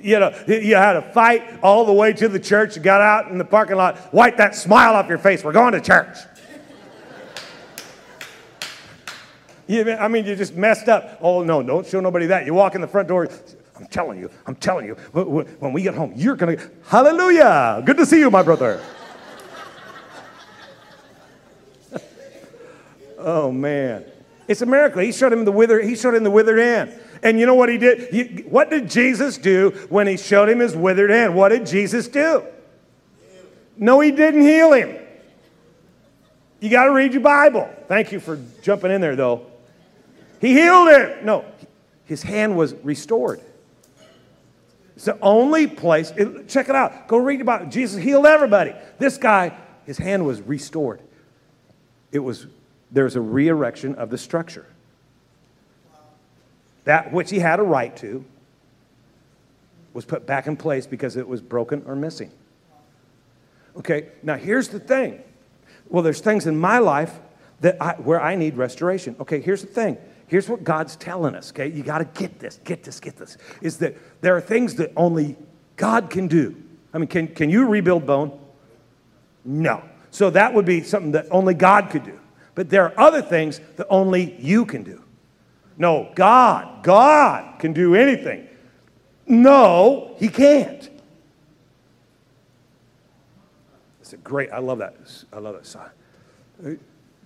[0.02, 2.76] You know, you had a fight all the way to the church.
[2.76, 4.12] You got out in the parking lot.
[4.12, 5.44] Wipe that smile off your face.
[5.44, 6.18] We're going to church.
[9.68, 11.20] you, I mean, you just messed up.
[11.22, 12.48] Oh, no, don't show nobody that.
[12.48, 13.30] You walk in the front door.
[13.76, 17.84] I'm telling you, I'm telling you, when we get home, you're going to, hallelujah.
[17.86, 18.84] Good to see you, my brother.
[23.20, 24.06] oh, man.
[24.48, 25.02] It's a miracle.
[25.02, 27.00] He showed him the wither, he showed him the withered hand.
[27.24, 28.46] And you know what he did?
[28.52, 31.36] What did Jesus do when he showed him his withered hand?
[31.36, 32.44] What did Jesus do?
[33.78, 35.00] No, he didn't heal him.
[36.60, 37.70] You got to read your Bible.
[37.88, 39.48] Thank you for jumping in there, though.
[40.42, 41.26] He healed him.
[41.26, 41.46] No,
[42.06, 43.40] his hand was restored.
[44.96, 46.12] It's the only place.
[46.12, 47.08] It, check it out.
[47.08, 47.70] Go read about it.
[47.70, 48.74] Jesus healed everybody.
[49.00, 51.02] This guy, his hand was restored.
[52.12, 52.48] It was
[52.92, 54.68] there's a re-erection of the structure
[56.84, 58.26] that which he had a right to.
[59.94, 62.32] was put back in place because it was broken or missing.
[63.78, 65.22] Okay, now here's the thing.
[65.90, 67.20] Well, there's things in my life
[67.62, 69.16] that I, where I need restoration.
[69.20, 69.98] Okay, here's the thing.
[70.28, 71.68] Here's what God's telling us, okay?
[71.68, 73.38] You got to get this, get this, get this.
[73.62, 75.38] Is that there are things that only
[75.76, 76.56] God can do.
[76.94, 78.40] I mean, can, can you rebuild bone?
[79.46, 79.84] No.
[80.12, 82.20] So that would be something that only God could do.
[82.56, 85.03] But there are other things that only you can do.
[85.78, 88.48] No, God, God can do anything.
[89.26, 90.90] No, He can't.
[94.02, 94.96] It's a great, I love that.
[95.32, 95.90] I love that sign.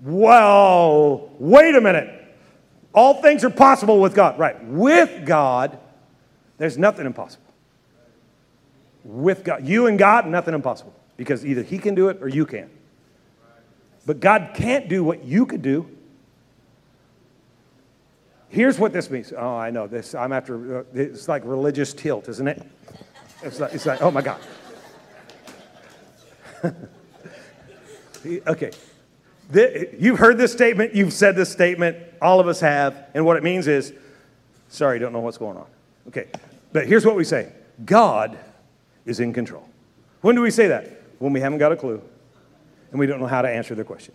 [0.04, 2.24] Well, wait a minute.
[2.94, 4.40] All things are possible with God.
[4.40, 4.64] Right.
[4.66, 5.78] With God,
[6.58, 7.46] there's nothing impossible.
[9.04, 9.68] With God.
[9.68, 10.94] You and God, nothing impossible.
[11.16, 12.72] Because either He can do it or you can't.
[14.06, 15.90] But God can't do what you could do.
[18.50, 19.34] Here's what this means.
[19.38, 20.16] Oh, I know this.
[20.16, 22.64] I'm after, uh, it's like religious tilt, isn't it?
[23.44, 24.40] It's like, it's like oh my God.
[28.26, 28.72] okay.
[29.98, 33.44] You've heard this statement, you've said this statement, all of us have, and what it
[33.44, 33.94] means is,
[34.70, 35.68] sorry, don't know what's going on.
[36.08, 36.28] Okay,
[36.74, 37.52] but here's what we say
[37.86, 38.38] God
[39.06, 39.68] is in control.
[40.22, 41.02] When do we say that?
[41.20, 42.02] When we haven't got a clue
[42.92, 44.14] and we don't know how to answer the question.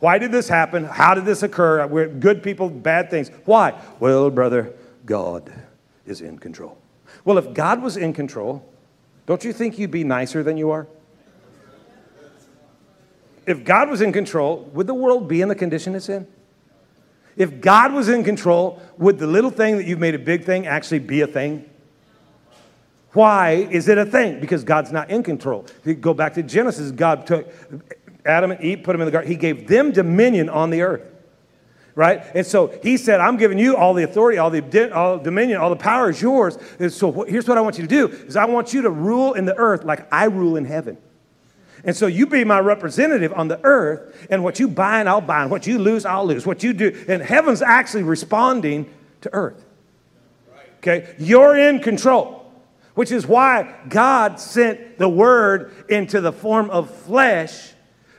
[0.00, 0.84] Why did this happen?
[0.84, 1.86] How did this occur?
[1.86, 3.30] We're good people, bad things.
[3.44, 3.80] Why?
[4.00, 4.72] Well, brother,
[5.04, 5.52] God
[6.06, 6.78] is in control.
[7.24, 8.66] Well, if God was in control,
[9.26, 10.86] don't you think you'd be nicer than you are?
[13.46, 16.26] If God was in control, would the world be in the condition it's in?
[17.36, 20.66] If God was in control, would the little thing that you've made a big thing
[20.66, 21.68] actually be a thing?
[23.12, 24.40] Why is it a thing?
[24.40, 25.66] Because God's not in control.
[25.80, 27.52] If you go back to Genesis, God took
[28.24, 29.30] Adam and Eve, put them in the garden.
[29.30, 31.02] He gave them dominion on the earth.
[31.94, 32.24] Right?
[32.34, 35.70] And so he said, I'm giving you all the authority, all the all dominion, all
[35.70, 36.56] the power is yours.
[36.78, 39.34] And so here's what I want you to do is I want you to rule
[39.34, 40.96] in the earth like I rule in heaven.
[41.82, 45.50] And so you be my representative on the earth, and what you bind, I'll bind.
[45.50, 46.46] What you lose, I'll lose.
[46.46, 49.64] What you do, and heaven's actually responding to earth.
[50.78, 51.14] Okay?
[51.18, 52.40] You're in control
[52.94, 57.72] which is why God sent the word into the form of flesh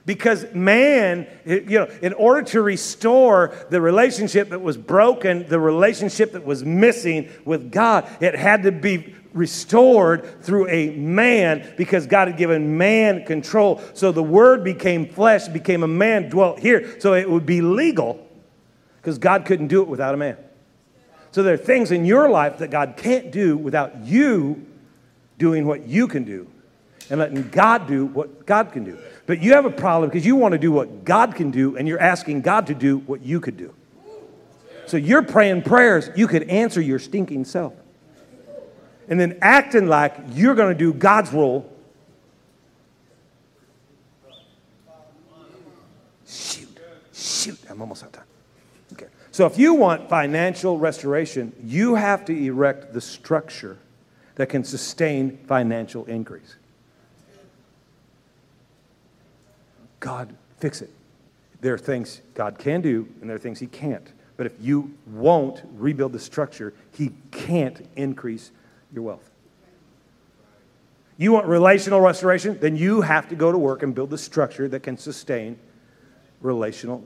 [0.06, 6.32] because man you know in order to restore the relationship that was broken the relationship
[6.32, 12.28] that was missing with God it had to be restored through a man because God
[12.28, 13.82] had given man control.
[13.94, 17.00] So the word became flesh became a man dwelt here.
[17.00, 18.28] So it would be legal
[18.98, 20.38] because God couldn't do it without a man.
[21.32, 24.66] So there are things in your life that God can't do without you
[25.38, 26.48] doing what you can do
[27.12, 28.98] and letting God do what God can do.
[29.28, 31.86] But you have a problem because you want to do what God can do and
[31.86, 33.76] you're asking God to do what you could do.
[34.88, 37.74] So you're praying prayers you could answer your stinking self.
[39.10, 41.70] And then acting like you're going to do God's role.
[46.26, 46.80] Shoot,
[47.14, 48.26] shoot, I'm almost out of time.
[48.94, 49.08] Okay.
[49.32, 53.78] So if you want financial restoration, you have to erect the structure
[54.36, 56.56] that can sustain financial increase.
[60.02, 60.90] God, fix it.
[61.62, 64.12] There are things God can do, and there are things He can't.
[64.36, 68.52] But if you won't rebuild the structure, He can't increase
[68.94, 69.30] your wealth.
[71.18, 72.60] You want relational restoration?
[72.60, 75.58] Then you have to go to work and build the structure that can sustain
[76.42, 77.04] relational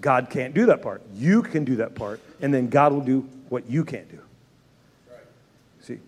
[0.00, 1.02] God can't do that part.
[1.14, 4.18] You can do that part, and then God will do what you can't do.
[5.82, 5.98] See,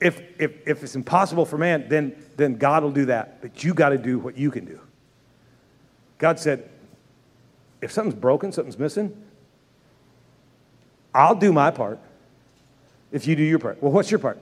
[0.00, 3.74] if, if, if it's impossible for man, then, then God will do that, but you
[3.74, 4.78] got to do what you can do.
[6.18, 6.68] God said,
[7.80, 9.16] if something's broken, something's missing,
[11.14, 11.98] I'll do my part
[13.12, 13.82] if you do your part.
[13.82, 14.40] Well, what's your part?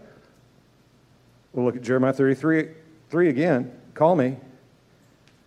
[1.52, 2.68] We'll look at Jeremiah 33
[3.08, 3.72] 3 again.
[3.94, 4.36] Call me,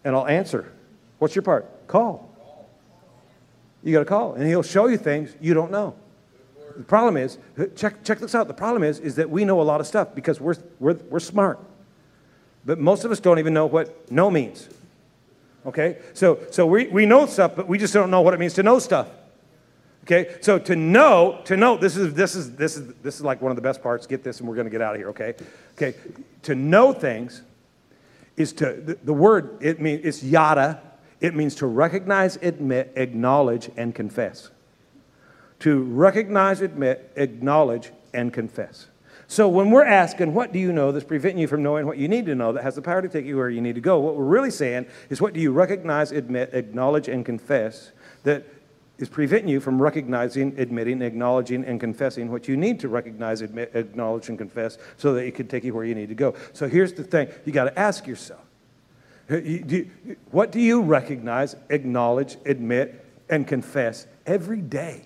[0.03, 0.71] and I'll answer.
[1.19, 1.87] What's your part?
[1.87, 2.29] Call.
[3.83, 5.95] You got to call, and he'll show you things you don't know.
[6.77, 7.37] The problem is,
[7.75, 8.47] check, check this out.
[8.47, 11.19] The problem is, is that we know a lot of stuff because we're, we're, we're
[11.19, 11.59] smart.
[12.65, 14.69] But most of us don't even know what no means.
[15.65, 15.97] Okay?
[16.13, 18.63] So, so we, we know stuff, but we just don't know what it means to
[18.63, 19.09] know stuff.
[20.03, 20.37] Okay?
[20.41, 23.51] So to know, to know, this is, this is, this is, this is like one
[23.51, 24.07] of the best parts.
[24.07, 25.35] Get this, and we're going to get out of here, okay?
[25.73, 25.95] Okay?
[26.43, 27.43] To know things
[28.37, 30.81] is to, the, the word, it means, it's yada,
[31.19, 34.49] it means to recognize, admit, acknowledge, and confess.
[35.59, 38.87] To recognize, admit, acknowledge, and confess.
[39.29, 42.07] So when we're asking, what do you know that's preventing you from knowing what you
[42.07, 43.99] need to know that has the power to take you where you need to go?
[43.99, 47.91] What we're really saying is, what do you recognize, admit, acknowledge, and confess
[48.23, 48.43] that
[48.97, 53.69] is preventing you from recognizing, admitting, acknowledging, and confessing what you need to recognize, admit,
[53.75, 56.33] acknowledge, and confess so that it can take you where you need to go.
[56.53, 58.41] So here's the thing you got to ask yourself
[60.31, 65.03] what do you recognize, acknowledge, admit, and confess every day?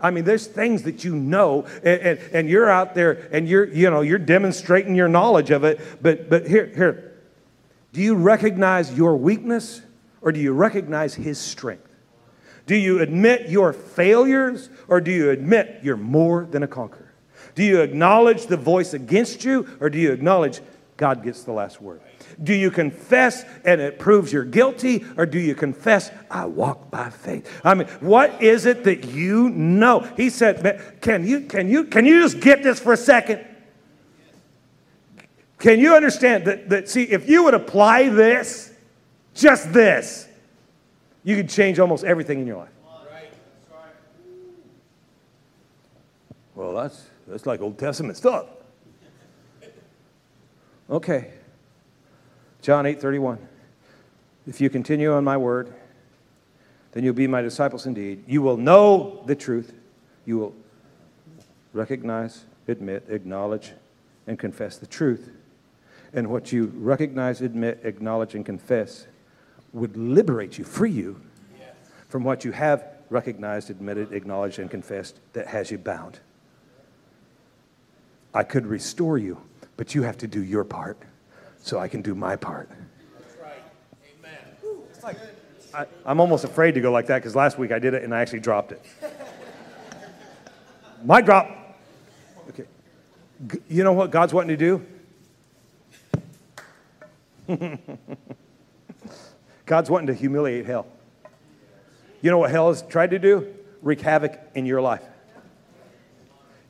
[0.00, 3.64] I mean, there's things that you know, and, and, and, you're out there and you're,
[3.66, 5.80] you know, you're demonstrating your knowledge of it.
[6.00, 7.18] But, but here, here,
[7.92, 9.82] do you recognize your weakness
[10.20, 11.88] or do you recognize his strength?
[12.66, 17.12] Do you admit your failures or do you admit you're more than a conqueror?
[17.54, 20.60] Do you acknowledge the voice against you or do you acknowledge
[20.96, 22.02] God gets the last word?
[22.42, 27.10] Do you confess and it proves you're guilty, or do you confess, I walk by
[27.10, 27.48] faith?
[27.64, 30.00] I mean, what is it that you know?
[30.16, 33.44] He said, Can you, can you, can you just get this for a second?
[35.58, 36.88] Can you understand that, that?
[36.88, 38.72] See, if you would apply this,
[39.34, 40.28] just this,
[41.24, 42.70] you could change almost everything in your life.
[46.54, 48.46] Well, that's, that's like Old Testament stuff.
[50.90, 51.30] Okay.
[52.62, 53.38] John 8:31.
[54.46, 55.72] If you continue on my word,
[56.92, 58.24] then you'll be my disciples indeed.
[58.26, 59.74] You will know the truth.
[60.24, 60.54] You will
[61.72, 63.72] recognize, admit, acknowledge,
[64.26, 65.30] and confess the truth.
[66.12, 69.06] And what you recognize, admit, acknowledge, and confess
[69.72, 71.20] would liberate you, free you
[72.08, 76.20] from what you have recognized, admitted, acknowledged, and confessed that has you bound.
[78.32, 79.40] I could restore you,
[79.76, 80.98] but you have to do your part
[81.62, 82.68] so I can do my part.
[83.18, 83.62] That's right.
[84.18, 84.38] Amen.
[84.90, 85.16] It's like,
[85.74, 88.14] I, I'm almost afraid to go like that because last week I did it and
[88.14, 88.84] I actually dropped it.
[91.04, 91.50] my drop.
[92.50, 92.64] Okay.
[93.68, 94.80] You know what God's wanting to
[97.48, 97.48] do?
[99.66, 100.86] God's wanting to humiliate hell.
[102.20, 103.54] You know what hell has tried to do?
[103.82, 105.02] Wreak havoc in your life.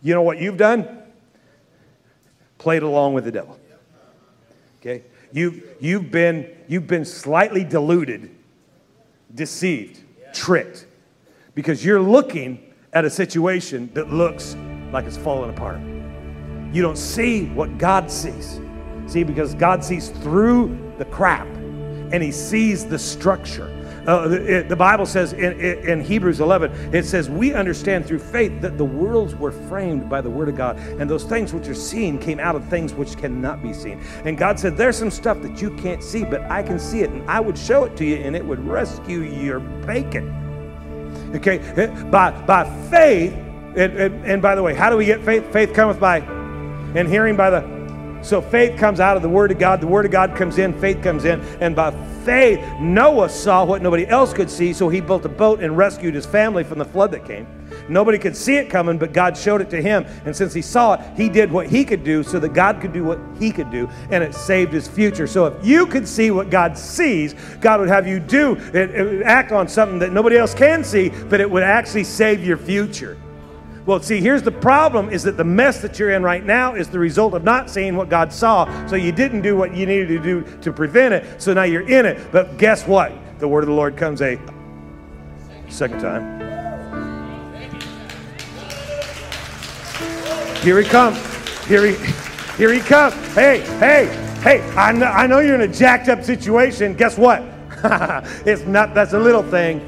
[0.03, 1.03] You know what you've done?
[2.59, 3.59] Played along with the devil.
[4.88, 5.05] Okay?
[5.33, 8.31] You, you've, been, you've been slightly deluded,
[9.35, 10.01] deceived,
[10.33, 10.87] tricked,
[11.55, 14.57] because you're looking at a situation that looks
[14.90, 15.81] like it's falling apart.
[16.72, 18.61] You don't see what God sees.
[19.07, 23.68] See, because God sees through the crap and He sees the structure.
[24.09, 28.62] Uh, the, the, Bible says in, in, Hebrews 11, it says, We understand through faith
[28.62, 31.75] that the worlds were framed by the Word of God, and those things which are
[31.75, 34.01] seen came out of things which cannot be seen.
[34.25, 37.11] And God said, There's some stuff that you can't see, but I can see it,
[37.11, 41.31] and I would show it to you, and it would rescue your bacon.
[41.35, 41.59] Okay?
[42.11, 45.53] By, by faith, and, and, and by the way, how do we get faith?
[45.53, 47.78] Faith cometh by, and hearing by the
[48.22, 49.81] so faith comes out of the Word of God.
[49.81, 51.40] The Word of God comes in, faith comes in.
[51.61, 51.90] And by
[52.24, 56.14] faith, Noah saw what nobody else could see, so he built a boat and rescued
[56.14, 57.46] his family from the flood that came.
[57.88, 60.04] Nobody could see it coming, but God showed it to him.
[60.24, 62.92] And since he saw it, he did what he could do so that God could
[62.92, 65.26] do what he could do, and it saved his future.
[65.26, 69.22] So if you could see what God sees, God would have you do it, it
[69.22, 73.18] act on something that nobody else can see, but it would actually save your future.
[73.88, 76.90] Well, see, here's the problem is that the mess that you're in right now is
[76.90, 78.66] the result of not seeing what God saw.
[78.87, 81.40] So you didn't do what you needed to do to prevent it.
[81.40, 82.31] So now you're in it.
[82.31, 83.14] But guess what?
[83.38, 84.38] The word of the Lord comes a
[85.70, 86.38] second time.
[90.57, 91.16] Here he comes.
[91.64, 91.94] Here he,
[92.59, 93.14] here he comes.
[93.35, 94.05] Hey, hey,
[94.42, 96.92] hey, I know, I know you're in a jacked up situation.
[96.92, 97.42] Guess what?
[98.44, 99.81] it's not, that's a little thing.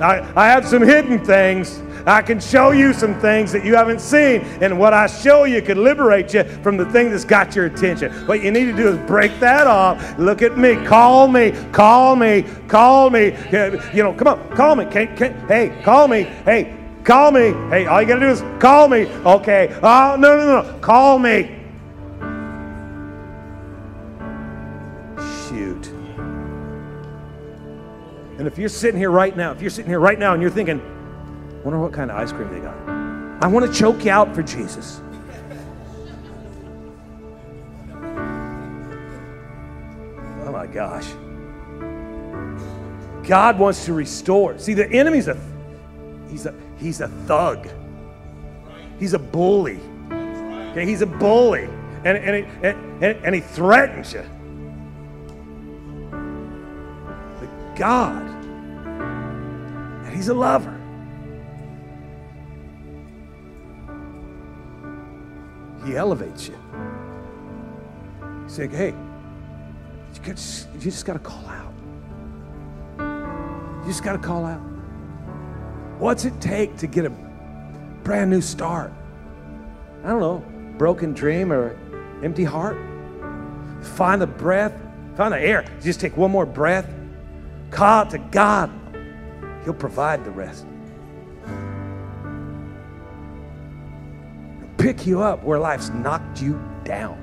[0.00, 4.00] I, I have some hidden things I can show you some things that you haven't
[4.00, 4.42] seen.
[4.60, 8.12] And what I show you could liberate you from the thing that's got your attention.
[8.26, 10.18] What you need to do is break that off.
[10.18, 10.76] Look at me.
[10.84, 11.52] Call me.
[11.72, 12.44] Call me.
[12.68, 13.34] Call me.
[13.94, 14.56] You know, come on.
[14.56, 14.84] Call me.
[14.86, 16.22] Can, can, hey, call me.
[16.22, 17.52] Hey, call me.
[17.70, 19.06] Hey, all you got to do is call me.
[19.06, 19.74] Okay.
[19.82, 20.78] Oh, no, no, no.
[20.80, 21.58] Call me.
[25.48, 25.86] Shoot.
[28.36, 30.50] And if you're sitting here right now, if you're sitting here right now and you're
[30.50, 30.82] thinking,
[31.64, 32.76] Wonder what kind of ice cream they got.
[33.42, 35.00] I want to choke you out for Jesus.
[40.44, 41.06] Oh my gosh.
[43.26, 44.58] God wants to restore.
[44.58, 45.38] See, the enemy's a
[46.30, 47.68] he's a he's a thug.
[48.98, 49.80] He's a bully.
[50.10, 51.68] Okay, he's a bully.
[52.04, 54.22] And, and, he, and, and he threatens you.
[57.40, 58.22] But God,
[60.04, 60.73] and he's a lover.
[65.84, 66.58] He elevates you.
[68.44, 68.94] He's like, hey,
[70.14, 71.72] you just, you just got to call out.
[72.98, 74.60] You just got to call out.
[75.98, 77.10] What's it take to get a
[78.02, 78.92] brand new start?
[80.04, 80.44] I don't know,
[80.78, 81.78] broken dream or
[82.22, 82.76] empty heart?
[83.82, 84.72] Find the breath,
[85.16, 85.64] find the air.
[85.82, 86.88] Just take one more breath.
[87.70, 88.70] Call out to God.
[89.64, 90.66] He'll provide the rest.
[94.84, 97.16] Pick you up where life's knocked you down.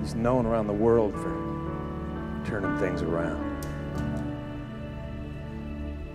[0.00, 3.40] He's known around the world for turning things around.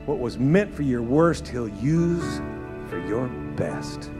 [0.05, 2.39] What was meant for your worst, He'll use
[2.87, 4.11] for your best.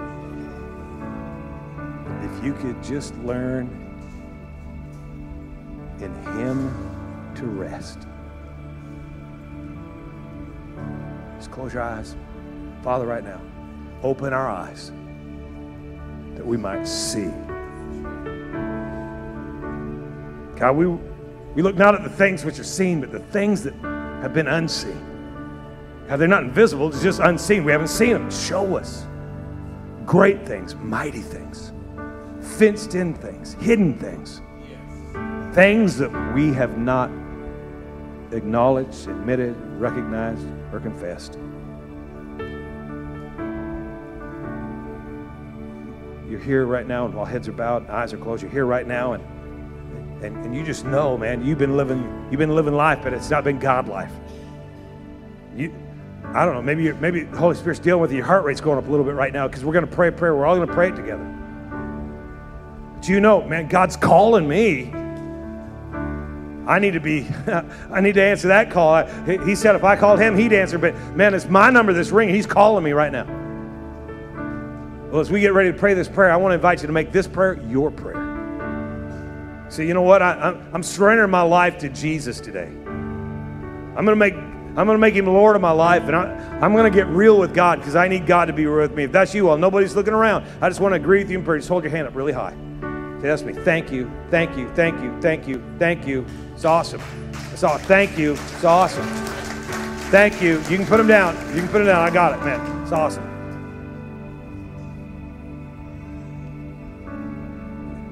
[2.21, 3.69] If you could just learn
[6.01, 7.99] in Him to rest.
[11.45, 12.15] Just close your eyes.
[12.81, 13.39] Father, right now,
[14.01, 14.91] open our eyes
[16.33, 17.29] that we might see.
[20.55, 20.87] God, we,
[21.53, 23.75] we look not at the things which are seen, but the things that
[24.23, 24.99] have been unseen.
[26.07, 27.63] God, they're not invisible, it's just unseen.
[27.63, 28.31] We haven't seen them.
[28.31, 29.05] Show us
[30.03, 31.73] great things, mighty things,
[32.57, 34.41] fenced in things, hidden things,
[35.53, 37.11] things that we have not
[38.35, 41.37] acknowledged, admitted, recognized, or confessed.
[46.29, 48.65] You're here right now, and while heads are bowed and eyes are closed, you're here
[48.65, 49.23] right now, and
[50.23, 53.29] and, and you just know, man, you've been living you've been living life, but it's
[53.29, 54.11] not been God life.
[55.55, 55.73] You,
[56.33, 58.17] I don't know, maybe maybe the Holy Spirit's dealing with you.
[58.17, 60.07] Your heart rate's going up a little bit right now because we're going to pray
[60.07, 60.35] a prayer.
[60.35, 61.23] We're all going to pray it together.
[62.95, 64.91] But you know, man, God's calling me.
[66.67, 67.27] I need to be,
[67.91, 69.05] I need to answer that call.
[69.25, 70.77] He said if I called him, he'd answer.
[70.77, 72.35] But man, it's my number that's ringing.
[72.35, 73.25] He's calling me right now.
[75.11, 76.93] Well, as we get ready to pray this prayer, I want to invite you to
[76.93, 78.25] make this prayer your prayer.
[79.69, 80.21] Say, you know what?
[80.21, 82.67] I, am I'm surrendering my life to Jesus today.
[82.67, 86.59] I'm going to make I'm going to make him Lord of my life, and I,
[86.61, 88.93] I'm going to get real with God because I need God to be real with
[88.93, 89.05] me.
[89.05, 91.45] If that's you, while nobody's looking around, I just want to agree with you in
[91.45, 91.59] prayer.
[91.59, 92.51] Just hold your hand up really high.
[93.21, 93.53] Say, that's me.
[93.53, 96.25] Thank you, thank you, thank you, thank you, thank you.
[96.55, 97.01] It's awesome.
[97.53, 97.77] It's all.
[97.77, 98.31] Thank you.
[98.33, 99.05] It's awesome.
[100.09, 100.59] Thank you.
[100.69, 101.35] You can put them down.
[101.53, 102.01] You can put them down.
[102.01, 102.81] I got it, man.
[102.81, 103.23] It's awesome.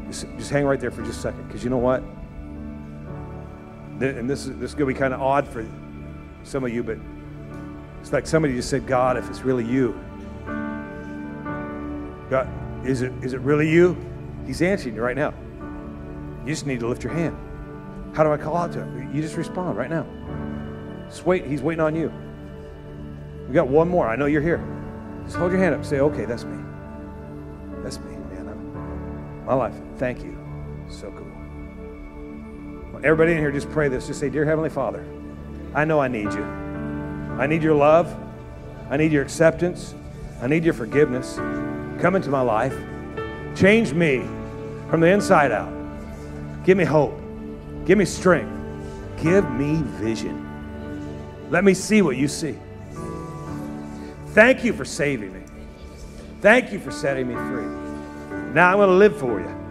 [0.07, 2.03] Just, just hang right there for just a second, because you know what?
[4.01, 5.65] And this is this is gonna be kind of odd for
[6.43, 6.97] some of you, but
[8.01, 9.93] it's like somebody just said, God, if it's really you,
[12.29, 12.47] God,
[12.85, 13.95] is it, is it really you?
[14.45, 15.33] He's answering you right now.
[16.45, 17.37] You just need to lift your hand.
[18.14, 19.14] How do I call out to him?
[19.14, 20.05] You just respond right now.
[21.09, 21.45] Just wait.
[21.45, 22.11] He's waiting on you.
[23.47, 24.07] We got one more.
[24.07, 24.64] I know you're here.
[25.26, 25.84] Just hold your hand up.
[25.84, 26.64] Say, okay, that's me.
[27.82, 28.47] That's me, man.
[28.47, 29.74] I'm, my life.
[29.97, 30.38] Thank you.
[30.89, 31.34] So cool.
[33.03, 34.07] Everybody in here, just pray this.
[34.07, 35.03] Just say, Dear Heavenly Father,
[35.74, 36.43] I know I need you.
[36.43, 38.16] I need your love.
[38.89, 39.93] I need your acceptance.
[40.41, 41.36] I need your forgiveness.
[41.99, 42.76] Come into my life.
[43.55, 44.20] Change me
[44.89, 45.74] from the inside out.
[46.64, 47.22] Give me hope.
[47.86, 48.51] Give me strength.
[49.21, 50.39] Give me vision.
[51.49, 52.57] Let me see what you see.
[54.27, 55.41] Thank you for saving me.
[56.41, 57.65] Thank you for setting me free.
[58.53, 59.63] Now I'm going to live for you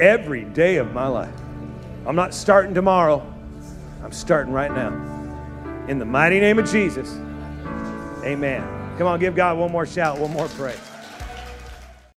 [0.00, 1.34] every day of my life.
[2.06, 3.26] I'm not starting tomorrow.
[4.02, 4.90] I'm starting right now.
[5.88, 7.12] In the mighty name of Jesus,
[8.24, 8.62] amen.
[8.98, 10.78] Come on, give God one more shout, one more praise.